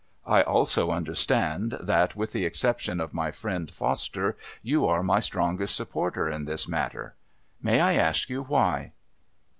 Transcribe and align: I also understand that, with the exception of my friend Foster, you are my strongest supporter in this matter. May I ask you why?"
I 0.25 0.41
also 0.41 0.89
understand 0.89 1.77
that, 1.79 2.15
with 2.15 2.31
the 2.33 2.43
exception 2.43 2.99
of 2.99 3.13
my 3.13 3.29
friend 3.29 3.69
Foster, 3.69 4.35
you 4.63 4.87
are 4.87 5.03
my 5.03 5.19
strongest 5.19 5.75
supporter 5.75 6.27
in 6.27 6.45
this 6.45 6.67
matter. 6.67 7.13
May 7.61 7.79
I 7.81 7.93
ask 7.93 8.27
you 8.27 8.41
why?" 8.41 8.93